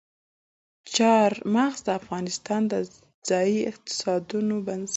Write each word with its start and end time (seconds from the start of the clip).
چار 0.95 1.31
مغز 1.55 1.79
د 1.85 1.89
افغانستان 1.99 2.61
د 2.71 2.73
ځایي 3.29 3.59
اقتصادونو 3.71 4.55
بنسټ 4.65 4.89
دی. 4.89 4.89